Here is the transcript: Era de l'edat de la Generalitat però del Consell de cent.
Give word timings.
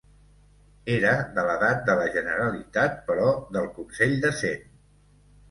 Era 0.93 1.11
de 1.35 1.43
l'edat 1.47 1.83
de 1.89 1.97
la 1.99 2.07
Generalitat 2.15 2.97
però 3.11 3.29
del 3.59 3.71
Consell 3.77 4.19
de 4.27 4.35
cent. 4.41 4.67